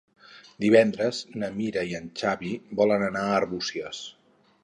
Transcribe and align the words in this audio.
Divendres 0.63 1.19
na 1.43 1.49
Mira 1.59 1.83
i 1.91 1.93
en 1.99 2.09
Xavi 2.21 2.51
volen 2.81 3.05
anar 3.09 3.27
a 3.29 3.37
Arbúcies. 3.43 4.01